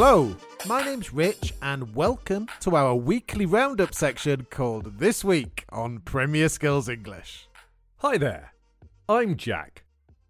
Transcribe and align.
Hello, 0.00 0.32
my 0.64 0.84
name's 0.84 1.12
Rich, 1.12 1.54
and 1.60 1.96
welcome 1.96 2.46
to 2.60 2.76
our 2.76 2.94
weekly 2.94 3.46
roundup 3.46 3.92
section 3.92 4.46
called 4.48 5.00
This 5.00 5.24
Week 5.24 5.64
on 5.70 5.98
Premier 5.98 6.48
Skills 6.48 6.88
English. 6.88 7.48
Hi 7.96 8.16
there, 8.16 8.52
I'm 9.08 9.36
Jack. 9.36 9.82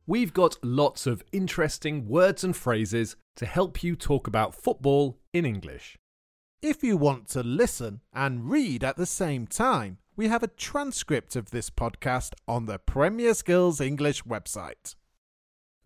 We've 0.07 0.32
got 0.32 0.57
lots 0.64 1.07
of 1.07 1.23
interesting 1.32 2.09
words 2.09 2.43
and 2.43 2.57
phrases 2.57 3.16
to 3.36 3.45
help 3.45 3.82
you 3.82 3.95
talk 3.95 4.27
about 4.27 4.54
football 4.54 5.18
in 5.34 5.45
English. 5.45 5.98
If 6.62 6.82
you 6.82 6.96
want 6.96 7.29
to 7.29 7.43
listen 7.43 8.00
and 8.14 8.50
read 8.50 8.82
at 8.82 8.96
the 8.96 9.05
same 9.05 9.46
time, 9.46 9.98
we 10.16 10.29
have 10.29 10.43
a 10.43 10.48
transcript 10.48 11.37
of 11.37 11.50
this 11.50 11.69
podcast 11.69 12.32
on 12.48 12.64
the 12.64 12.79
Premier 12.79 13.35
Skills 13.35 13.82
English 13.82 14.23
website. 14.23 14.95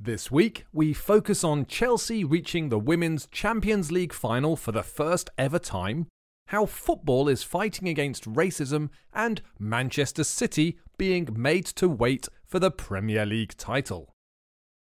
This 0.04 0.32
week, 0.32 0.64
we 0.72 0.92
focus 0.94 1.44
on 1.44 1.64
Chelsea 1.66 2.24
reaching 2.24 2.70
the 2.70 2.78
Women's 2.80 3.28
Champions 3.28 3.92
League 3.92 4.12
final 4.12 4.56
for 4.56 4.72
the 4.72 4.82
first 4.82 5.30
ever 5.38 5.60
time, 5.60 6.08
how 6.48 6.66
football 6.66 7.28
is 7.28 7.44
fighting 7.44 7.86
against 7.86 8.28
racism, 8.28 8.90
and 9.14 9.42
Manchester 9.60 10.24
City 10.24 10.76
being 10.98 11.28
made 11.36 11.66
to 11.66 11.88
wait 11.88 12.26
for 12.44 12.58
the 12.58 12.72
Premier 12.72 13.24
League 13.24 13.56
title. 13.56 14.12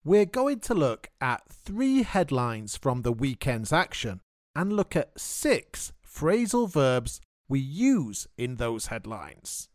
We're 0.06 0.24
going 0.24 0.60
to 0.60 0.74
look 0.74 1.10
at 1.20 1.52
three 1.52 2.02
headlines 2.02 2.78
from 2.78 3.02
the 3.02 3.12
weekend's 3.12 3.74
action 3.74 4.20
and 4.56 4.72
look 4.72 4.96
at 4.96 5.20
six 5.20 5.92
phrasal 6.02 6.66
verbs 6.66 7.20
we 7.46 7.60
use 7.60 8.26
in 8.38 8.56
those 8.56 8.86
headlines. 8.86 9.68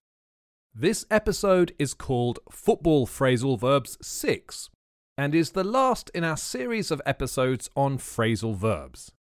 This 0.73 1.05
episode 1.11 1.75
is 1.77 1.93
called 1.93 2.39
Football 2.49 3.05
Phrasal 3.05 3.59
Verbs 3.59 3.95
6 4.01 4.71
and 5.19 5.35
is 5.35 5.51
the 5.51 5.65
last 5.65 6.09
in 6.15 6.23
our 6.23 6.37
series 6.37 6.91
of 6.91 7.01
episodes 7.05 7.69
on 7.75 7.97
phrasal 7.97 8.55
verbs. 8.55 9.11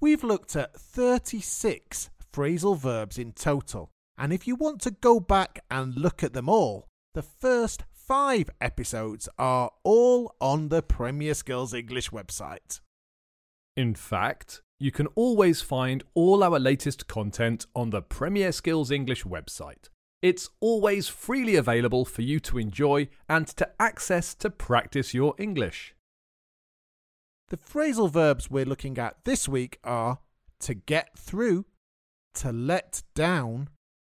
We've 0.00 0.22
looked 0.22 0.54
at 0.54 0.76
36 0.76 2.10
phrasal 2.32 2.78
verbs 2.78 3.18
in 3.18 3.32
total, 3.32 3.90
and 4.16 4.32
if 4.32 4.46
you 4.46 4.54
want 4.54 4.80
to 4.82 4.92
go 4.92 5.18
back 5.18 5.64
and 5.68 5.96
look 5.96 6.22
at 6.22 6.32
them 6.32 6.48
all, 6.48 6.86
the 7.14 7.24
first 7.24 7.82
five 7.92 8.50
episodes 8.60 9.28
are 9.36 9.72
all 9.82 10.32
on 10.40 10.68
the 10.68 10.80
Premier 10.80 11.34
Skills 11.34 11.74
English 11.74 12.10
website. 12.10 12.78
In 13.76 13.96
fact, 13.96 14.62
you 14.78 14.92
can 14.92 15.08
always 15.16 15.60
find 15.60 16.04
all 16.14 16.44
our 16.44 16.60
latest 16.60 17.08
content 17.08 17.66
on 17.74 17.90
the 17.90 18.00
Premier 18.00 18.52
Skills 18.52 18.92
English 18.92 19.24
website. 19.24 19.88
It's 20.22 20.48
always 20.60 21.08
freely 21.08 21.56
available 21.56 22.04
for 22.04 22.22
you 22.22 22.38
to 22.40 22.58
enjoy 22.58 23.08
and 23.28 23.46
to 23.48 23.68
access 23.80 24.34
to 24.36 24.50
practice 24.50 25.12
your 25.12 25.34
English. 25.36 25.94
The 27.48 27.56
phrasal 27.56 28.08
verbs 28.08 28.48
we're 28.48 28.64
looking 28.64 28.98
at 28.98 29.24
this 29.24 29.48
week 29.48 29.78
are 29.82 30.20
to 30.60 30.74
get 30.74 31.18
through, 31.18 31.66
to 32.34 32.52
let 32.52 33.02
down, 33.14 33.68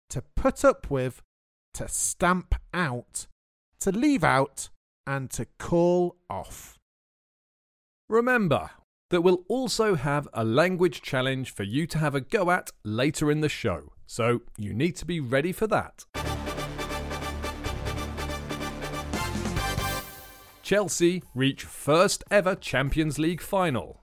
to 0.10 0.24
put 0.36 0.64
up 0.64 0.90
with, 0.90 1.22
to 1.74 1.90
stamp 1.90 2.56
out, 2.74 3.28
to 3.82 3.92
leave 3.92 4.24
out, 4.24 4.70
and 5.06 5.30
to 5.32 5.46
call 5.60 6.16
off. 6.30 6.80
Remember 8.10 8.72
that 9.10 9.22
we'll 9.22 9.44
also 9.50 9.96
have 9.96 10.28
a 10.34 10.46
language 10.46 11.02
challenge 11.02 11.52
for 11.52 11.64
you 11.64 11.86
to 11.88 11.98
have 11.98 12.16
a 12.16 12.22
go 12.22 12.50
at 12.50 12.72
later 12.84 13.30
in 13.30 13.42
the 13.42 13.50
show, 13.50 13.92
so 14.08 14.42
you 14.58 14.74
need 14.74 14.96
to 14.96 15.06
be 15.06 15.20
ready 15.20 15.52
for 15.52 15.68
that. 15.68 16.06
Chelsea 20.64 21.24
reach 21.36 21.64
first 21.64 22.24
ever 22.32 22.56
Champions 22.56 23.20
League 23.20 23.42
final. 23.42 24.02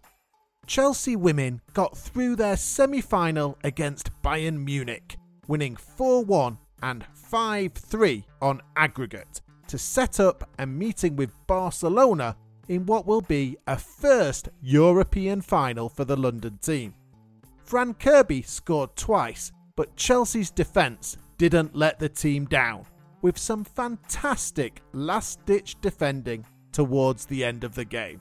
Chelsea 0.67 1.15
women 1.15 1.61
got 1.75 1.97
through 1.97 2.37
their 2.37 2.57
semi 2.57 3.01
final 3.03 3.59
against 3.65 4.11
Bayern 4.23 4.65
Munich, 4.65 5.17
winning 5.47 5.77
4 5.77 6.25
1 6.25 6.57
and 6.83 7.05
5 7.13 7.73
3 7.73 8.25
on 8.41 8.63
aggregate 8.77 9.43
to 9.69 9.79
set 9.79 10.21
up 10.21 10.49
a 10.59 10.67
meeting 10.67 11.17
with 11.17 11.33
Barcelona 11.47 12.37
in 12.69 12.87
what 12.87 13.07
will 13.07 13.21
be 13.21 13.57
a 13.67 13.77
first 13.77 14.49
European 14.63 15.41
final 15.41 15.89
for 15.89 16.05
the 16.05 16.17
London 16.17 16.59
team. 16.63 16.95
Fran 17.63 17.95
Kirby 17.95 18.43
scored 18.43 18.95
twice, 18.97 19.53
but 19.77 19.97
Chelsea's 19.97 20.51
defence 20.51 21.17
didn't 21.39 21.75
let 21.75 21.99
the 21.99 22.09
team 22.09 22.45
down, 22.45 22.87
with 23.23 23.39
some 23.39 23.65
fantastic 23.65 24.83
last 24.93 25.45
ditch 25.47 25.81
defending 25.81 26.45
towards 26.73 27.27
the 27.27 27.45
end 27.45 27.65
of 27.65 27.75
the 27.75 27.85
game. 27.85 28.21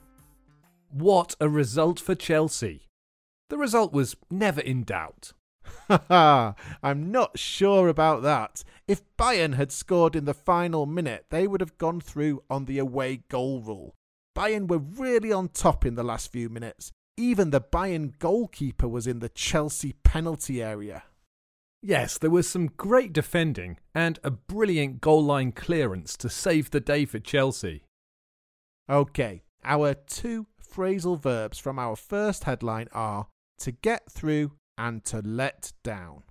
What 0.90 1.34
a 1.40 1.48
result 1.48 2.00
for 2.00 2.14
Chelsea! 2.14 2.88
The 3.50 3.58
result 3.58 3.92
was 3.92 4.16
never 4.30 4.60
in 4.60 4.84
doubt. 4.84 5.32
Haha, 5.88 6.52
I'm 6.82 7.10
not 7.10 7.38
sure 7.38 7.88
about 7.88 8.22
that. 8.22 8.64
If 8.88 9.02
Bayern 9.16 9.54
had 9.54 9.72
scored 9.72 10.16
in 10.16 10.24
the 10.24 10.34
final 10.34 10.86
minute, 10.86 11.26
they 11.30 11.46
would 11.46 11.60
have 11.60 11.78
gone 11.78 12.00
through 12.00 12.42
on 12.48 12.64
the 12.64 12.78
away 12.78 13.22
goal 13.28 13.60
rule. 13.60 13.94
Bayern 14.36 14.66
were 14.66 14.78
really 14.78 15.32
on 15.32 15.48
top 15.48 15.84
in 15.84 15.94
the 15.94 16.02
last 16.02 16.32
few 16.32 16.48
minutes. 16.48 16.90
Even 17.16 17.50
the 17.50 17.60
Bayern 17.60 18.18
goalkeeper 18.18 18.88
was 18.88 19.06
in 19.06 19.20
the 19.20 19.28
Chelsea 19.28 19.94
penalty 20.02 20.62
area. 20.62 21.04
Yes, 21.86 22.16
there 22.16 22.30
was 22.30 22.48
some 22.48 22.68
great 22.78 23.12
defending 23.12 23.76
and 23.94 24.18
a 24.24 24.30
brilliant 24.30 25.02
goal 25.02 25.22
line 25.22 25.52
clearance 25.52 26.16
to 26.16 26.30
save 26.30 26.70
the 26.70 26.80
day 26.80 27.04
for 27.04 27.18
Chelsea. 27.18 27.84
Okay, 28.88 29.42
our 29.62 29.92
two 29.92 30.46
phrasal 30.66 31.20
verbs 31.20 31.58
from 31.58 31.78
our 31.78 31.94
first 31.94 32.44
headline 32.44 32.88
are 32.94 33.26
to 33.58 33.70
get 33.70 34.10
through 34.10 34.52
and 34.78 35.04
to 35.04 35.20
let 35.26 35.74
down. 35.82 36.22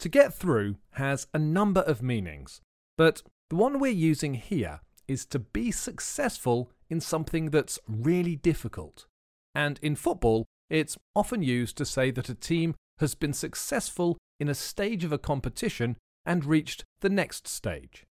To 0.00 0.10
get 0.10 0.34
through 0.34 0.76
has 0.90 1.26
a 1.32 1.38
number 1.38 1.80
of 1.80 2.02
meanings, 2.02 2.60
but 2.98 3.22
the 3.48 3.56
one 3.56 3.78
we're 3.78 3.90
using 3.90 4.34
here 4.34 4.80
is 5.08 5.24
to 5.26 5.38
be 5.38 5.70
successful 5.70 6.70
in 6.90 7.00
something 7.00 7.48
that's 7.48 7.78
really 7.88 8.36
difficult. 8.36 9.06
And 9.54 9.80
in 9.80 9.96
football, 9.96 10.44
it's 10.68 10.98
often 11.16 11.42
used 11.42 11.78
to 11.78 11.86
say 11.86 12.10
that 12.10 12.28
a 12.28 12.34
team 12.34 12.74
has 12.98 13.14
been 13.14 13.32
successful 13.32 14.18
in 14.40 14.48
a 14.48 14.54
stage 14.54 15.04
of 15.04 15.12
a 15.12 15.18
competition 15.18 15.96
and 16.26 16.44
reached 16.44 16.84
the 17.00 17.10
next 17.10 17.46
stage. 17.46 18.06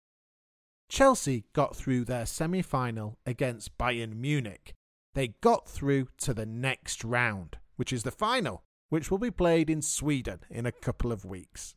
Chelsea 0.88 1.46
got 1.54 1.76
through 1.76 2.06
their 2.06 2.26
semi 2.26 2.62
final 2.62 3.18
against 3.26 3.78
Bayern 3.78 4.16
Munich. 4.16 4.74
They 5.14 5.36
got 5.42 5.68
through 5.68 6.08
to 6.20 6.34
the 6.34 6.46
next 6.46 7.04
round, 7.04 7.58
which 7.76 7.92
is 7.92 8.04
the 8.04 8.12
final, 8.12 8.64
which 8.90 9.12
will 9.12 9.18
be 9.18 9.32
played 9.32 9.70
in 9.70 9.82
Sweden 9.82 10.40
in 10.50 10.66
a 10.66 10.72
couple 10.72 11.12
of 11.12 11.26
weeks. 11.26 11.76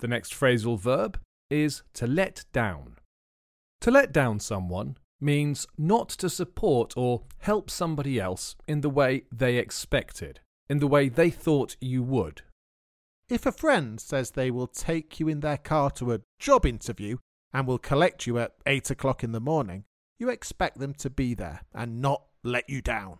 The 0.00 0.08
next 0.08 0.32
phrasal 0.32 0.78
verb 0.78 1.18
is 1.50 1.82
to 1.94 2.06
let 2.06 2.44
down. 2.52 2.96
To 3.80 3.90
let 3.90 4.12
down 4.12 4.40
someone 4.40 4.96
means 5.20 5.66
not 5.76 6.08
to 6.08 6.30
support 6.30 6.94
or 6.96 7.22
help 7.38 7.70
somebody 7.70 8.20
else 8.20 8.54
in 8.66 8.80
the 8.82 8.90
way 8.90 9.24
they 9.32 9.56
expected, 9.56 10.40
in 10.68 10.78
the 10.78 10.86
way 10.86 11.08
they 11.08 11.30
thought 11.30 11.76
you 11.80 12.02
would. 12.02 12.42
If 13.28 13.44
a 13.44 13.52
friend 13.52 14.00
says 14.00 14.30
they 14.30 14.50
will 14.50 14.66
take 14.66 15.20
you 15.20 15.28
in 15.28 15.40
their 15.40 15.58
car 15.58 15.90
to 15.92 16.12
a 16.12 16.20
job 16.38 16.64
interview 16.64 17.18
and 17.52 17.66
will 17.66 17.78
collect 17.78 18.26
you 18.26 18.38
at 18.38 18.54
8 18.64 18.90
o'clock 18.90 19.22
in 19.22 19.32
the 19.32 19.40
morning, 19.40 19.84
you 20.18 20.30
expect 20.30 20.78
them 20.78 20.94
to 20.94 21.10
be 21.10 21.34
there 21.34 21.62
and 21.74 22.00
not 22.00 22.22
let 22.42 22.70
you 22.70 22.80
down. 22.80 23.18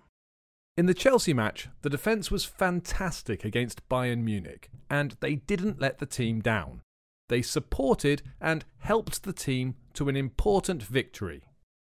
In 0.79 0.87
the 0.87 0.95
Chelsea 0.95 1.35
match, 1.35 1.69
the 1.83 1.91
defence 1.91 2.31
was 2.31 2.45
fantastic 2.45 3.45
against 3.45 3.87
Bayern 3.89 4.23
Munich, 4.23 4.71
and 4.89 5.17
they 5.21 5.35
didn't 5.35 5.81
let 5.81 5.99
the 5.99 6.07
team 6.07 6.41
down. 6.41 6.83
They 7.29 7.43
supported 7.43 8.23
and 8.41 8.65
helped 8.79 9.25
the 9.25 9.33
team 9.35 9.75
to 9.95 10.09
an 10.09 10.17
important 10.17 10.83
victory. 10.83 11.43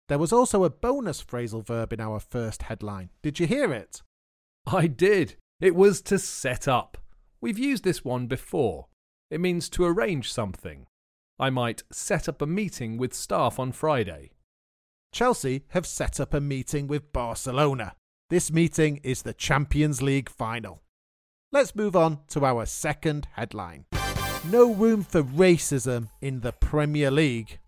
There 0.08 0.18
was 0.18 0.32
also 0.32 0.64
a 0.64 0.70
bonus 0.70 1.22
phrasal 1.22 1.66
verb 1.66 1.92
in 1.92 2.00
our 2.00 2.20
first 2.20 2.62
headline. 2.62 3.10
Did 3.22 3.40
you 3.40 3.46
hear 3.46 3.72
it? 3.74 4.02
I 4.66 4.86
did. 4.86 5.34
It 5.60 5.74
was 5.74 6.00
to 6.02 6.18
set 6.18 6.66
up. 6.66 6.96
We've 7.40 7.58
used 7.58 7.84
this 7.84 8.04
one 8.04 8.26
before. 8.26 8.86
It 9.30 9.40
means 9.40 9.68
to 9.70 9.84
arrange 9.84 10.32
something. 10.32 10.86
I 11.38 11.50
might 11.50 11.82
set 11.92 12.28
up 12.28 12.40
a 12.40 12.46
meeting 12.46 12.96
with 12.96 13.12
staff 13.12 13.58
on 13.58 13.72
Friday. 13.72 14.30
Chelsea 15.12 15.64
have 15.68 15.86
set 15.86 16.18
up 16.20 16.32
a 16.32 16.40
meeting 16.40 16.86
with 16.86 17.12
Barcelona. 17.12 17.94
This 18.30 18.50
meeting 18.50 19.00
is 19.02 19.22
the 19.22 19.34
Champions 19.34 20.02
League 20.02 20.30
final. 20.30 20.82
Let's 21.52 21.76
move 21.76 21.94
on 21.94 22.20
to 22.28 22.44
our 22.44 22.66
second 22.66 23.28
headline. 23.32 23.84
No 24.50 24.72
room 24.72 25.02
for 25.02 25.22
racism 25.22 26.08
in 26.20 26.40
the 26.40 26.52
Premier 26.52 27.10
League. 27.10 27.58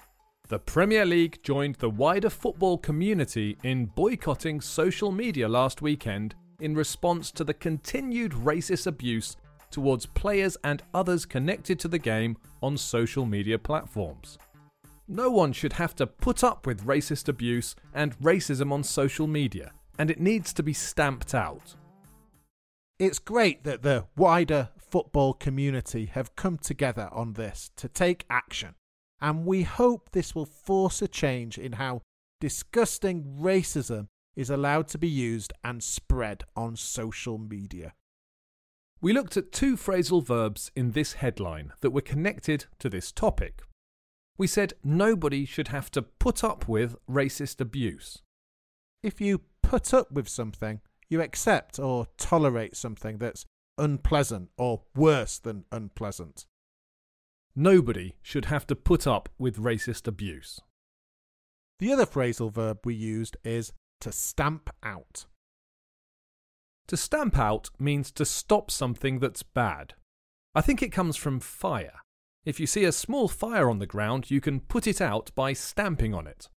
The 0.49 0.59
Premier 0.59 1.05
League 1.05 1.43
joined 1.43 1.76
the 1.76 1.91
wider 1.91 2.31
football 2.31 2.79
community 2.79 3.56
in 3.62 3.87
boycotting 3.87 4.61
social 4.61 5.12
media 5.12 5.49
last 5.49 5.82
weekend 5.82 6.35
in 6.61 6.75
response 6.75 7.31
to 7.32 7.44
the 7.44 7.55
continued 7.55 8.32
racist 8.32 8.87
abuse 8.87 9.37
towards 9.70 10.06
players 10.06 10.56
and 10.65 10.82
others 10.93 11.26
connected 11.26 11.79
to 11.81 11.88
the 11.88 11.99
game 11.99 12.37
on 12.62 12.76
social 12.76 13.26
media 13.26 13.59
platforms. 13.59 14.38
No 15.06 15.31
one 15.31 15.53
should 15.53 15.75
have 15.75 15.97
to 15.97 16.06
put 16.06 16.44
up 16.44 16.67
with 16.67 16.87
racist 16.87 17.29
abuse 17.29 17.75
and 17.94 18.19
racism 18.19 18.73
on 18.73 18.82
social 18.85 19.26
media, 19.26 19.73
and 19.99 20.11
it 20.11 20.20
needs 20.20 20.53
to 20.53 20.62
be 20.62 20.73
stamped 20.73 21.35
out. 21.35 21.75
It's 22.99 23.19
great 23.19 23.65
that 23.65 23.82
the 23.82 24.06
wider 24.17 24.70
football 24.76 25.32
community 25.32 26.06
have 26.06 26.37
come 26.37 26.59
together 26.59 27.09
on 27.12 27.35
this 27.35 27.71
to 27.76 27.88
take 27.88 28.26
action, 28.29 28.75
and 29.21 29.47
we 29.47 29.62
hope 29.62 30.11
this 30.11 30.35
will 30.35 30.47
force 30.47 31.00
a 31.00 31.09
change 31.09 31.59
in 31.59 31.73
how 31.73 32.03
disgusting 32.41 33.38
racism 33.41 34.09
is 34.37 34.50
allowed 34.50 34.88
to 34.88 34.99
be 34.99 35.09
used 35.09 35.53
and 35.64 35.82
spread 35.82 36.44
on 36.55 36.76
social 36.76 37.38
media. 37.38 37.93
We 39.00 39.12
looked 39.12 39.37
at 39.37 39.53
two 39.53 39.77
phrasal 39.77 40.25
verbs 40.25 40.73
in 40.75 40.91
this 40.91 41.15
headline 41.15 41.73
that 41.81 41.91
were 41.91 42.00
connected 42.00 42.67
to 42.81 42.89
this 42.89 43.12
topic. 43.12 43.62
We 44.37 44.47
said 44.47 44.75
nobody 44.83 45.45
should 45.45 45.69
have 45.69 45.91
to 45.93 46.03
put 46.03 46.43
up 46.43 46.69
with 46.69 46.97
racist 47.09 47.61
abuse. 47.61 48.23
If 49.03 49.21
you 49.21 49.43
put 49.62 49.95
up 49.95 50.11
with 50.11 50.29
something, 50.29 50.81
you 51.09 51.23
accept 51.23 51.79
or 51.79 52.06
tolerate 52.17 52.77
something 52.77 53.19
that's 53.19 53.47
unpleasant 53.79 54.50
or 54.59 54.83
worse 54.97 55.39
than 55.39 55.65
unpleasant. 55.71 56.47
Nobody 57.55 58.17
should 58.23 58.47
have 58.47 58.67
to 58.67 58.77
put 58.77 59.06
up 59.06 59.29
with 59.39 59.62
racist 59.62 60.06
abuse. 60.09 60.61
The 61.79 61.93
other 61.93 62.06
phrasal 62.06 62.53
verb 62.53 62.81
we 62.85 62.95
used 62.95 63.37
is 63.45 63.73
to 64.00 64.11
stamp 64.11 64.71
out. 64.83 65.27
To 66.88 66.96
stamp 66.96 67.38
out 67.38 67.69
means 67.79 68.11
to 68.12 68.25
stop 68.25 68.70
something 68.70 69.19
that's 69.19 69.43
bad. 69.43 69.94
I 70.55 70.62
think 70.62 70.82
it 70.82 70.88
comes 70.90 71.17
from 71.17 71.38
fire. 71.38 72.00
If 72.46 72.58
you 72.58 72.67
see 72.67 72.85
a 72.85 72.93
small 72.93 73.29
fire 73.29 73.69
on 73.69 73.79
the 73.79 73.87
ground, 73.87 74.31
you 74.31 74.40
can 74.40 74.61
put 74.61 74.87
it 74.87 75.00
out 75.00 75.31
by 75.35 75.52
stamping 75.52 76.14
on 76.14 76.26
it. 76.26 76.49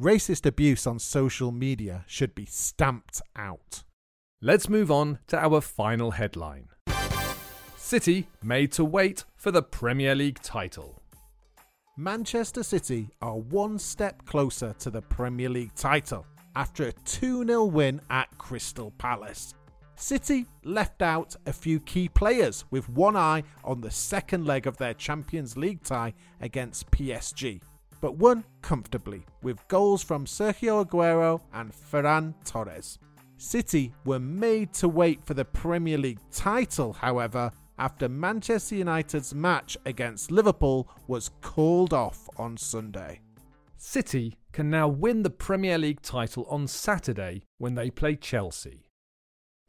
Racist 0.00 0.44
abuse 0.44 0.88
on 0.88 0.98
social 0.98 1.52
media 1.52 2.04
should 2.08 2.34
be 2.34 2.46
stamped 2.46 3.22
out. 3.36 3.84
Let's 4.42 4.68
move 4.68 4.90
on 4.90 5.20
to 5.28 5.38
our 5.38 5.60
final 5.60 6.12
headline 6.12 6.68
City 7.76 8.28
made 8.42 8.72
to 8.72 8.84
wait 8.84 9.24
for 9.36 9.50
the 9.50 9.62
Premier 9.62 10.14
League 10.14 10.40
title. 10.42 11.00
Manchester 11.96 12.62
City 12.62 13.08
are 13.20 13.36
one 13.36 13.78
step 13.78 14.24
closer 14.26 14.74
to 14.78 14.90
the 14.90 15.02
Premier 15.02 15.48
League 15.48 15.74
title 15.74 16.26
after 16.56 16.84
a 16.84 16.92
2 16.92 17.44
0 17.44 17.64
win 17.64 18.00
at 18.10 18.28
Crystal 18.38 18.90
Palace. 18.92 19.54
City 20.00 20.46
left 20.64 21.02
out 21.02 21.36
a 21.44 21.52
few 21.52 21.78
key 21.78 22.08
players 22.08 22.64
with 22.70 22.88
one 22.88 23.16
eye 23.16 23.42
on 23.62 23.82
the 23.82 23.90
second 23.90 24.46
leg 24.46 24.66
of 24.66 24.78
their 24.78 24.94
Champions 24.94 25.58
League 25.58 25.82
tie 25.84 26.14
against 26.40 26.90
PSG, 26.90 27.60
but 28.00 28.16
won 28.16 28.42
comfortably 28.62 29.26
with 29.42 29.68
goals 29.68 30.02
from 30.02 30.24
Sergio 30.24 30.86
Aguero 30.86 31.42
and 31.52 31.70
Ferran 31.70 32.32
Torres. 32.46 32.98
City 33.36 33.92
were 34.06 34.18
made 34.18 34.72
to 34.72 34.88
wait 34.88 35.22
for 35.22 35.34
the 35.34 35.44
Premier 35.44 35.98
League 35.98 36.20
title, 36.32 36.94
however, 36.94 37.52
after 37.78 38.08
Manchester 38.08 38.76
United's 38.76 39.34
match 39.34 39.76
against 39.84 40.30
Liverpool 40.30 40.88
was 41.08 41.30
called 41.42 41.92
off 41.92 42.26
on 42.38 42.56
Sunday. 42.56 43.20
City 43.76 44.38
can 44.52 44.70
now 44.70 44.88
win 44.88 45.22
the 45.22 45.30
Premier 45.30 45.76
League 45.76 46.00
title 46.00 46.46
on 46.48 46.66
Saturday 46.66 47.42
when 47.58 47.74
they 47.74 47.90
play 47.90 48.16
Chelsea. 48.16 48.89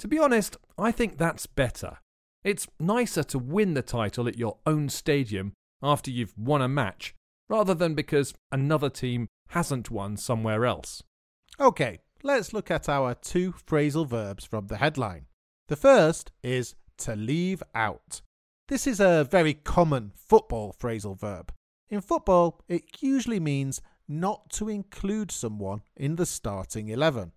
To 0.01 0.07
be 0.07 0.17
honest, 0.17 0.57
I 0.79 0.91
think 0.91 1.19
that's 1.19 1.45
better. 1.45 1.99
It's 2.43 2.67
nicer 2.79 3.21
to 3.21 3.37
win 3.37 3.75
the 3.75 3.83
title 3.83 4.27
at 4.27 4.35
your 4.35 4.57
own 4.65 4.89
stadium 4.89 5.53
after 5.83 6.09
you've 6.09 6.35
won 6.35 6.63
a 6.63 6.67
match, 6.67 7.13
rather 7.47 7.75
than 7.75 7.93
because 7.93 8.33
another 8.51 8.89
team 8.89 9.27
hasn't 9.49 9.91
won 9.91 10.17
somewhere 10.17 10.65
else. 10.65 11.03
Okay, 11.59 11.99
let's 12.23 12.51
look 12.51 12.71
at 12.71 12.89
our 12.89 13.13
two 13.13 13.53
phrasal 13.53 14.07
verbs 14.07 14.43
from 14.43 14.65
the 14.65 14.77
headline. 14.77 15.27
The 15.67 15.75
first 15.75 16.31
is 16.41 16.73
to 16.97 17.15
leave 17.15 17.61
out. 17.75 18.23
This 18.69 18.87
is 18.87 18.99
a 18.99 19.27
very 19.29 19.53
common 19.53 20.13
football 20.15 20.75
phrasal 20.81 21.15
verb. 21.19 21.53
In 21.91 22.01
football, 22.01 22.59
it 22.67 23.03
usually 23.03 23.39
means 23.39 23.83
not 24.07 24.49
to 24.53 24.67
include 24.67 25.29
someone 25.29 25.83
in 25.95 26.15
the 26.15 26.25
starting 26.25 26.89
11. 26.89 27.33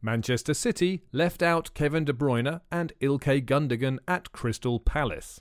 Manchester 0.00 0.54
City 0.54 1.02
left 1.12 1.42
out 1.42 1.74
Kevin 1.74 2.04
De 2.04 2.12
Bruyne 2.12 2.60
and 2.70 2.92
Ilkay 3.00 3.44
Gundogan 3.44 3.98
at 4.06 4.30
Crystal 4.30 4.78
Palace. 4.78 5.40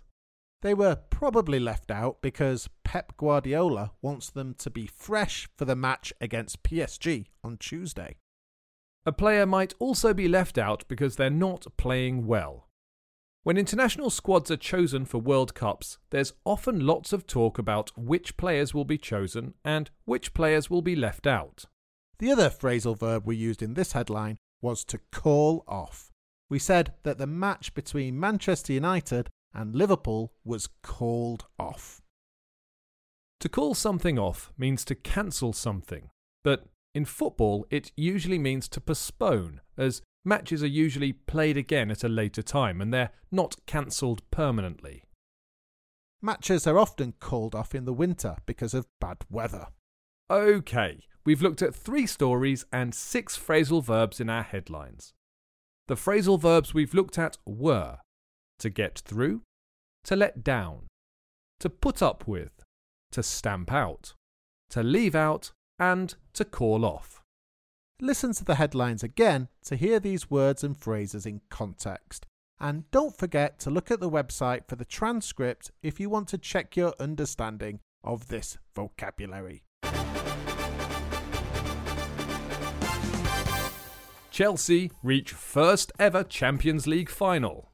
They 0.64 0.74
were 0.74 0.96
probably 0.96 1.60
left 1.60 1.92
out 1.92 2.22
because 2.22 2.68
Pep 2.84 3.16
Guardiola 3.18 3.92
wants 4.02 4.32
them 4.32 4.56
to 4.58 4.72
be 4.72 4.88
fresh 4.88 5.48
for 5.56 5.66
the 5.66 5.76
match 5.76 6.12
against 6.20 6.64
PSG 6.64 7.28
on 7.44 7.58
Tuesday. 7.58 8.16
A 9.06 9.12
player 9.12 9.46
might 9.46 9.76
also 9.78 10.14
be 10.14 10.28
left 10.28 10.58
out 10.58 10.84
because 10.88 11.16
they're 11.16 11.30
not 11.30 11.68
playing 11.78 12.26
well. 12.26 12.68
When 13.44 13.58
international 13.58 14.10
squads 14.10 14.50
are 14.50 14.58
chosen 14.58 15.06
for 15.06 15.20
World 15.20 15.54
Cups, 15.54 16.00
there's 16.10 16.34
often 16.44 16.86
lots 16.86 17.14
of 17.14 17.28
talk 17.28 17.60
about 17.60 17.92
which 17.96 18.36
players 18.36 18.74
will 18.74 18.84
be 18.84 18.98
chosen 18.98 19.54
and 19.64 19.92
which 20.06 20.34
players 20.34 20.70
will 20.70 20.82
be 20.82 20.96
left 20.96 21.28
out. 21.28 21.66
The 22.20 22.32
other 22.32 22.50
phrasal 22.50 22.98
verb 22.98 23.26
we 23.26 23.38
used 23.38 23.62
in 23.62 23.76
this 23.76 23.92
headline 23.92 24.40
was 24.62 24.84
to 24.86 25.00
call 25.12 25.64
off. 25.68 26.12
We 26.50 26.60
said 26.60 26.94
that 27.04 27.18
the 27.18 27.28
match 27.28 27.74
between 27.74 28.20
Manchester 28.20 28.74
United 28.74 29.30
and 29.54 29.76
Liverpool 29.76 30.34
was 30.44 30.70
called 30.82 31.46
off. 31.60 32.02
To 33.42 33.50
call 33.50 33.76
something 33.76 34.18
off 34.18 34.52
means 34.58 34.84
to 34.86 34.96
cancel 34.96 35.54
something, 35.54 36.10
but 36.44 36.68
in 36.96 37.06
football 37.06 37.66
it 37.70 37.92
usually 37.96 38.40
means 38.40 38.68
to 38.70 38.82
postpone, 38.82 39.62
as 39.78 40.02
matches 40.26 40.64
are 40.64 40.68
usually 40.68 41.14
played 41.14 41.58
again 41.58 41.92
at 41.92 42.04
a 42.04 42.10
later 42.10 42.42
time 42.42 42.82
and 42.82 42.94
they're 42.94 43.12
not 43.32 43.56
cancelled 43.66 44.22
permanently. 44.32 45.04
Matches 46.22 46.66
are 46.66 46.80
often 46.80 47.14
called 47.20 47.54
off 47.54 47.76
in 47.76 47.86
the 47.86 47.94
winter 47.94 48.38
because 48.46 48.74
of 48.74 48.88
bad 49.00 49.18
weather. 49.30 49.68
Okay, 50.30 51.04
we've 51.28 51.42
looked 51.42 51.62
at 51.62 51.76
three 51.76 52.08
stories 52.08 52.66
and 52.72 52.96
six 52.96 53.38
phrasal 53.38 53.84
verbs 53.84 54.22
in 54.22 54.30
our 54.30 54.44
headlines. 54.44 55.14
The 55.90 55.96
phrasal 55.96 56.40
verbs 56.40 56.74
we've 56.74 56.94
looked 56.94 57.20
at 57.20 57.38
were 57.46 57.98
to 58.60 58.70
get 58.70 59.00
through, 59.00 59.42
to 60.06 60.16
let 60.16 60.42
down, 60.42 60.88
to 61.60 61.70
put 61.70 62.02
up 62.02 62.26
with, 62.30 62.64
to 63.12 63.22
stamp 63.22 63.74
out, 63.74 64.14
to 64.70 64.82
leave 64.82 65.16
out, 65.16 65.52
and 65.78 66.16
to 66.32 66.46
call 66.46 66.86
off. 66.86 67.22
Listen 68.00 68.32
to 68.32 68.46
the 68.46 68.56
headlines 68.56 69.04
again 69.04 69.50
to 69.66 69.76
hear 69.76 70.00
these 70.00 70.32
words 70.32 70.64
and 70.64 70.78
phrases 70.78 71.26
in 71.26 71.42
context. 71.50 72.26
And 72.58 72.90
don't 72.90 73.18
forget 73.18 73.60
to 73.60 73.70
look 73.70 73.92
at 73.92 74.00
the 74.00 74.10
website 74.10 74.66
for 74.70 74.78
the 74.78 74.86
transcript 74.86 75.72
if 75.84 76.00
you 76.00 76.10
want 76.10 76.30
to 76.30 76.38
check 76.38 76.78
your 76.78 76.94
understanding 77.02 77.82
of 78.02 78.30
this 78.30 78.58
vocabulary. 78.74 79.67
Chelsea 84.38 84.92
reach 85.02 85.32
first 85.32 85.92
ever 85.98 86.24
Champions 86.24 86.86
League 86.86 87.10
final. 87.10 87.72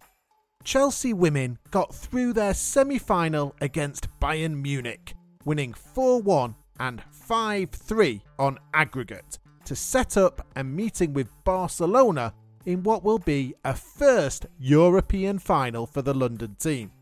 Chelsea 0.63 1.11
women 1.11 1.59
got 1.71 1.93
through 1.93 2.31
their 2.31 2.53
semi 2.53 2.97
final 2.97 3.53
against 3.59 4.07
Bayern 4.21 4.61
Munich, 4.61 5.13
winning 5.43 5.73
4 5.73 6.21
1 6.21 6.55
and 6.79 7.03
5 7.11 7.69
3 7.69 8.21
on 8.39 8.57
aggregate 8.73 9.39
to 9.65 9.75
set 9.75 10.15
up 10.15 10.47
a 10.55 10.63
meeting 10.63 11.11
with 11.11 11.27
Barcelona 11.43 12.33
in 12.65 12.81
what 12.81 13.03
will 13.03 13.19
be 13.19 13.53
a 13.65 13.75
first 13.75 14.45
European 14.57 15.39
final 15.39 15.85
for 15.85 16.01
the 16.01 16.13
London 16.13 16.55
team. 16.55 16.93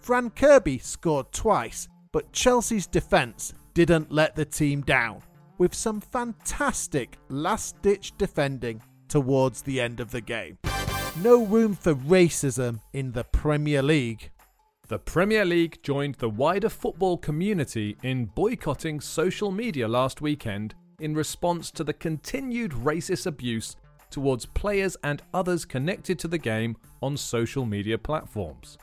Fran 0.00 0.30
Kirby 0.30 0.78
scored 0.78 1.32
twice, 1.32 1.88
but 2.12 2.32
Chelsea's 2.32 2.86
defence 2.86 3.52
didn't 3.74 4.12
let 4.12 4.36
the 4.36 4.44
team 4.44 4.80
down, 4.82 5.20
with 5.58 5.74
some 5.74 6.00
fantastic 6.00 7.18
last 7.28 7.82
ditch 7.82 8.12
defending 8.16 8.80
towards 9.12 9.60
the 9.60 9.78
end 9.78 10.00
of 10.00 10.10
the 10.10 10.22
game. 10.22 10.56
No 11.22 11.44
room 11.44 11.74
for 11.74 11.94
racism 11.94 12.80
in 12.94 13.12
the 13.12 13.24
Premier 13.24 13.82
League. 13.82 14.30
The 14.88 14.98
Premier 14.98 15.44
League 15.44 15.82
joined 15.82 16.14
the 16.14 16.30
wider 16.30 16.70
football 16.70 17.18
community 17.18 17.94
in 18.02 18.24
boycotting 18.24 19.02
social 19.02 19.50
media 19.50 19.86
last 19.86 20.22
weekend 20.22 20.74
in 20.98 21.14
response 21.14 21.70
to 21.72 21.84
the 21.84 21.92
continued 21.92 22.70
racist 22.70 23.26
abuse 23.26 23.76
towards 24.08 24.46
players 24.46 24.96
and 25.04 25.20
others 25.34 25.66
connected 25.66 26.18
to 26.20 26.28
the 26.28 26.38
game 26.38 26.74
on 27.02 27.18
social 27.18 27.66
media 27.66 27.98
platforms. 27.98 28.78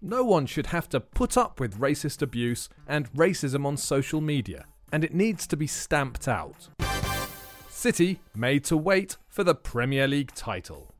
No 0.00 0.22
one 0.22 0.46
should 0.46 0.66
have 0.66 0.88
to 0.90 1.00
put 1.00 1.36
up 1.36 1.58
with 1.58 1.80
racist 1.80 2.22
abuse 2.22 2.68
and 2.86 3.12
racism 3.14 3.66
on 3.66 3.76
social 3.76 4.20
media, 4.20 4.66
and 4.92 5.02
it 5.02 5.12
needs 5.12 5.44
to 5.48 5.56
be 5.56 5.66
stamped 5.66 6.28
out. 6.28 6.68
City 7.76 8.18
made 8.34 8.64
to 8.64 8.74
wait 8.74 9.18
for 9.28 9.44
the 9.44 9.54
Premier 9.54 10.08
League 10.08 10.32
title. 10.34 10.94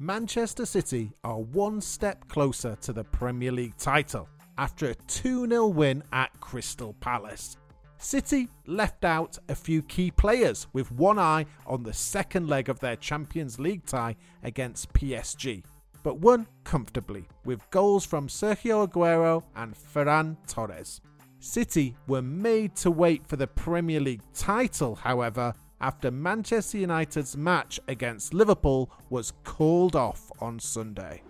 Manchester 0.00 0.66
City 0.66 1.12
are 1.22 1.38
one 1.38 1.80
step 1.80 2.26
closer 2.26 2.74
to 2.80 2.92
the 2.92 3.04
Premier 3.04 3.52
League 3.52 3.76
title 3.76 4.28
after 4.58 4.90
a 4.90 4.94
2 5.06 5.46
0 5.46 5.68
win 5.68 6.02
at 6.12 6.40
Crystal 6.40 6.92
Palace. 6.94 7.56
City 7.98 8.48
left 8.66 9.04
out 9.04 9.38
a 9.48 9.54
few 9.54 9.80
key 9.80 10.10
players 10.10 10.66
with 10.72 10.90
one 10.90 11.20
eye 11.20 11.46
on 11.68 11.84
the 11.84 11.92
second 11.92 12.48
leg 12.48 12.68
of 12.68 12.80
their 12.80 12.96
Champions 12.96 13.60
League 13.60 13.86
tie 13.86 14.16
against 14.42 14.92
PSG, 14.92 15.62
but 16.02 16.18
won 16.18 16.48
comfortably 16.64 17.28
with 17.44 17.70
goals 17.70 18.04
from 18.04 18.26
Sergio 18.26 18.88
Aguero 18.88 19.44
and 19.54 19.72
Ferran 19.72 20.36
Torres. 20.48 21.00
City 21.38 21.94
were 22.08 22.22
made 22.22 22.74
to 22.74 22.90
wait 22.90 23.24
for 23.28 23.36
the 23.36 23.46
Premier 23.46 24.00
League 24.00 24.22
title, 24.34 24.96
however, 24.96 25.54
after 25.80 26.10
Manchester 26.10 26.78
United's 26.78 27.36
match 27.36 27.78
against 27.88 28.34
Liverpool 28.34 28.90
was 29.10 29.32
called 29.44 29.94
off 29.94 30.30
on 30.40 30.58
Sunday. 30.58 31.22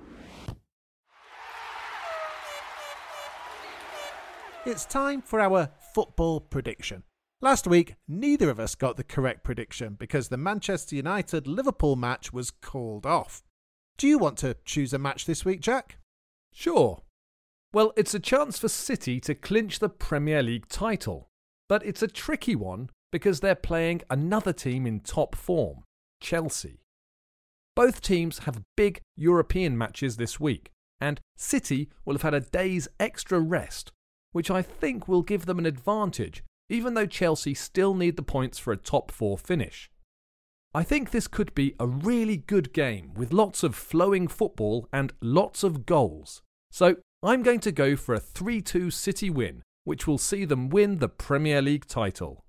It's 4.65 4.85
time 4.85 5.23
for 5.23 5.41
our 5.41 5.71
football 5.95 6.41
prediction. 6.41 7.05
Last 7.41 7.67
week, 7.67 7.95
neither 8.09 8.51
of 8.51 8.59
us 8.59 8.75
got 8.75 8.97
the 8.97 9.05
correct 9.05 9.45
prediction 9.45 9.95
because 9.99 10.29
the 10.29 10.37
Manchester 10.37 10.97
United 10.97 11.47
Liverpool 11.47 11.95
match 11.95 12.33
was 12.33 12.51
called 12.51 13.07
off. 13.07 13.45
Do 13.99 14.09
you 14.09 14.19
want 14.19 14.39
to 14.39 14.57
choose 14.65 14.93
a 14.93 14.99
match 14.99 15.27
this 15.27 15.45
week, 15.45 15.61
Jack? 15.61 15.99
Sure. 16.53 17.03
Well, 17.73 17.93
it's 17.97 18.15
a 18.15 18.19
chance 18.19 18.59
for 18.59 18.69
City 18.69 19.21
to 19.21 19.35
clinch 19.35 19.79
the 19.79 19.89
Premier 19.89 20.43
League 20.43 20.69
title, 20.69 21.29
but 21.69 21.85
it's 21.85 22.03
a 22.03 22.09
tricky 22.09 22.57
one 22.57 22.91
because 23.13 23.41
they're 23.41 23.55
playing 23.55 24.03
another 24.11 24.53
team 24.53 24.87
in 24.87 25.01
top 25.01 25.35
form, 25.35 25.85
Chelsea. 26.21 26.81
Both 27.75 28.01
teams 28.01 28.41
have 28.41 28.63
big 28.77 29.01
European 29.17 29.77
matches 29.77 30.17
this 30.17 30.41
week, 30.41 30.71
and 31.01 31.21
City 31.37 31.91
will 32.05 32.15
have 32.15 32.23
had 32.23 32.35
a 32.35 32.41
day's 32.41 32.89
extra 32.99 33.39
rest, 33.39 33.93
which 34.33 34.51
I 34.51 34.63
think 34.63 35.07
will 35.07 35.23
give 35.23 35.47
them 35.47 35.59
an 35.59 35.67
advantage, 35.67 36.43
even 36.69 36.95
though 36.95 37.07
Chelsea 37.07 37.55
still 37.55 37.95
need 37.95 38.17
the 38.17 38.23
points 38.23 38.59
for 38.59 38.73
a 38.73 38.77
top 38.77 39.11
four 39.11 39.37
finish. 39.37 39.91
I 40.75 40.83
think 40.83 41.11
this 41.11 41.29
could 41.29 41.55
be 41.55 41.75
a 41.81 41.87
really 41.87 42.37
good 42.37 42.73
game 42.73 43.13
with 43.15 43.33
lots 43.33 43.63
of 43.63 43.75
flowing 43.75 44.29
football 44.29 44.89
and 44.93 45.13
lots 45.23 45.63
of 45.63 45.87
goals. 45.87 46.43
So 46.71 46.97
I'm 47.23 47.43
going 47.43 47.61
to 47.61 47.73
go 47.73 47.97
for 47.97 48.15
a 48.15 48.21
3 48.21 48.61
2 48.61 48.91
City 48.91 49.31
win, 49.31 49.63
which 49.85 50.07
will 50.07 50.19
see 50.19 50.45
them 50.45 50.69
win 50.69 50.99
the 50.99 51.09
Premier 51.09 51.63
League 51.63 51.87
title. 51.87 52.45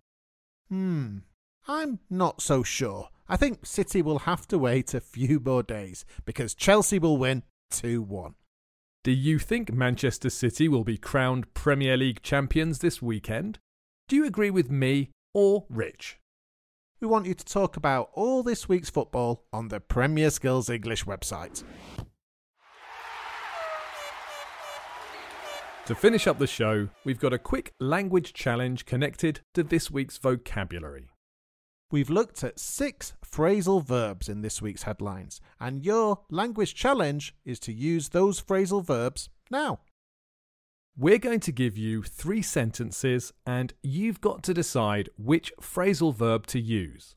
Hmm, 0.69 1.19
I'm 1.67 1.99
not 2.09 2.41
so 2.41 2.63
sure. 2.63 3.09
I 3.29 3.37
think 3.37 3.65
City 3.65 4.01
will 4.01 4.19
have 4.19 4.47
to 4.47 4.57
wait 4.57 4.93
a 4.93 5.01
few 5.01 5.39
more 5.39 5.63
days 5.63 6.05
because 6.25 6.53
Chelsea 6.53 6.99
will 6.99 7.17
win 7.17 7.43
2 7.71 8.01
1. 8.01 8.35
Do 9.03 9.11
you 9.11 9.39
think 9.39 9.71
Manchester 9.71 10.29
City 10.29 10.67
will 10.67 10.83
be 10.83 10.97
crowned 10.97 11.53
Premier 11.53 11.95
League 11.95 12.21
champions 12.21 12.79
this 12.79 13.01
weekend? 13.01 13.59
Do 14.07 14.15
you 14.15 14.25
agree 14.25 14.49
with 14.49 14.69
me 14.69 15.11
or 15.33 15.65
Rich? 15.69 16.19
We 16.99 17.07
want 17.07 17.25
you 17.25 17.33
to 17.33 17.45
talk 17.45 17.77
about 17.77 18.09
all 18.13 18.43
this 18.43 18.67
week's 18.67 18.89
football 18.89 19.45
on 19.53 19.67
the 19.67 19.79
Premier 19.79 20.29
Skills 20.29 20.69
English 20.69 21.05
website. 21.05 21.63
To 25.87 25.95
finish 25.95 26.27
up 26.27 26.37
the 26.37 26.47
show, 26.47 26.89
we've 27.05 27.17
got 27.17 27.31
a 27.31 27.39
quick 27.39 27.71
language 27.79 28.33
challenge 28.33 28.85
connected 28.85 29.39
to 29.53 29.63
this 29.63 29.89
week's 29.89 30.17
vocabulary. 30.17 31.07
We've 31.91 32.09
looked 32.09 32.43
at 32.43 32.59
six 32.59 33.13
phrasal 33.25 33.81
verbs 33.81 34.27
in 34.27 34.41
this 34.41 34.61
week's 34.61 34.83
headlines, 34.83 35.39
and 35.61 35.85
your 35.85 36.25
language 36.29 36.75
challenge 36.75 37.33
is 37.45 37.57
to 37.61 37.71
use 37.71 38.09
those 38.09 38.41
phrasal 38.41 38.85
verbs 38.85 39.29
now. 39.49 39.79
We're 40.97 41.19
going 41.19 41.39
to 41.39 41.53
give 41.53 41.77
you 41.77 42.03
three 42.03 42.41
sentences, 42.41 43.31
and 43.45 43.73
you've 43.81 44.19
got 44.19 44.43
to 44.43 44.53
decide 44.53 45.07
which 45.17 45.53
phrasal 45.61 46.13
verb 46.13 46.47
to 46.47 46.59
use. 46.59 47.15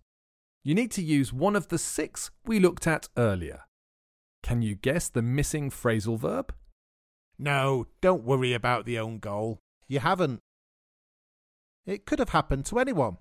You 0.62 0.76
need 0.76 0.92
to 0.92 1.02
use 1.02 1.32
one 1.32 1.56
of 1.56 1.68
the 1.68 1.78
six 1.78 2.30
we 2.46 2.60
looked 2.60 2.86
at 2.86 3.08
earlier. 3.16 3.62
Can 4.44 4.62
you 4.62 4.76
guess 4.76 5.08
the 5.08 5.22
missing 5.22 5.70
phrasal 5.70 6.20
verb? 6.20 6.54
No, 7.42 7.86
don't 8.02 8.22
worry 8.22 8.52
about 8.52 8.84
the 8.84 8.98
own 8.98 9.18
goal. 9.18 9.62
You 9.88 10.00
haven't. 10.00 10.40
It 11.86 12.04
could 12.04 12.18
have 12.18 12.28
happened 12.28 12.66
to 12.66 12.78
anyone. 12.78 13.16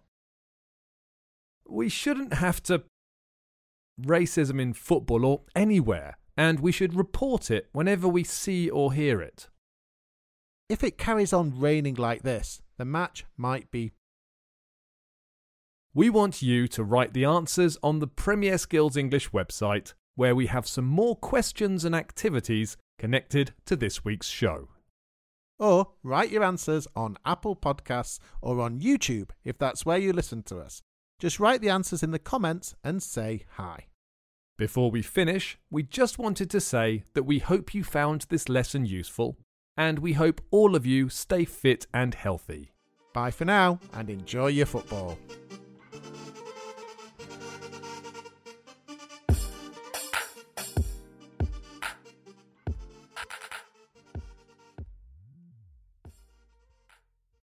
We 1.66 1.88
shouldn't 1.88 2.34
have 2.34 2.62
to. 2.64 2.84
Racism 4.00 4.60
in 4.60 4.74
football 4.74 5.26
or 5.26 5.42
anywhere, 5.56 6.18
and 6.36 6.60
we 6.60 6.74
should 6.74 6.96
report 6.96 7.50
it 7.50 7.70
whenever 7.72 8.10
we 8.10 8.26
see 8.26 8.70
or 8.70 8.92
hear 8.92 9.22
it. 9.22 9.48
If 10.68 10.84
it 10.84 10.98
carries 10.98 11.32
on 11.32 11.58
raining 11.58 11.96
like 11.96 12.24
this, 12.24 12.62
the 12.78 12.84
match 12.84 13.26
might 13.38 13.72
be. 13.72 13.94
We 15.94 16.10
want 16.10 16.42
you 16.42 16.68
to 16.68 16.84
write 16.84 17.14
the 17.14 17.24
answers 17.24 17.78
on 17.82 18.00
the 18.00 18.08
Premier 18.08 18.58
Skills 18.58 18.98
English 18.98 19.30
website, 19.30 19.94
where 20.16 20.36
we 20.36 20.48
have 20.48 20.68
some 20.68 20.86
more 20.86 21.16
questions 21.16 21.86
and 21.86 21.96
activities 21.96 22.76
connected 23.00 23.54
to 23.66 23.76
this 23.76 24.06
week's 24.06 24.28
show. 24.28 24.68
Or 25.58 25.88
write 26.04 26.30
your 26.30 26.44
answers 26.44 26.88
on 26.96 27.18
Apple 27.26 27.56
Podcasts 27.56 28.20
or 28.42 28.62
on 28.62 28.80
YouTube 28.80 29.32
if 29.44 29.58
that's 29.58 29.86
where 29.86 29.98
you 29.98 30.14
listen 30.14 30.44
to 30.44 30.60
us. 30.60 30.82
Just 31.18 31.40
write 31.40 31.62
the 31.62 31.70
answers 31.70 32.04
in 32.04 32.12
the 32.12 32.20
comments 32.20 32.76
and 32.84 33.02
say 33.02 33.46
hi. 33.56 33.88
Before 34.58 34.92
we 34.92 35.02
finish, 35.02 35.58
we 35.72 35.84
just 35.84 36.20
wanted 36.20 36.50
to 36.52 36.62
say 36.62 37.04
that 37.14 37.24
we 37.24 37.40
hope 37.40 37.74
you 37.74 37.84
found 37.84 38.26
this 38.30 38.48
lesson 38.48 38.86
useful 38.86 39.38
and 39.76 40.00
we 40.00 40.14
hope 40.14 40.42
all 40.52 40.76
of 40.76 40.86
you 40.86 41.10
stay 41.10 41.46
fit 41.46 41.88
and 41.94 42.14
healthy. 42.14 42.72
Bye 43.14 43.32
for 43.32 43.46
now 43.46 43.80
and 43.94 44.10
enjoy 44.10 44.48
your 44.48 44.66
football. 44.66 45.18